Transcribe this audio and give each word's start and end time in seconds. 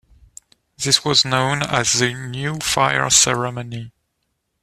This 0.79 1.05
was 1.05 1.23
known 1.23 1.61
as 1.61 1.93
the 1.93 2.15
New 2.15 2.57
Fire 2.57 3.07
Ceremony. 3.11 3.91